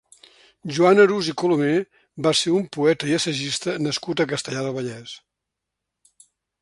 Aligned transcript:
Joan 0.77 1.01
Arús 1.03 1.27
i 1.33 1.35
Colomer 1.41 1.75
va 2.27 2.33
ser 2.39 2.53
un 2.61 2.65
poeta 2.77 3.11
i 3.11 3.15
assagista 3.21 3.77
nascut 3.89 4.25
a 4.25 4.29
Castellar 4.33 4.65
del 4.69 4.77
Vallès. 4.81 5.15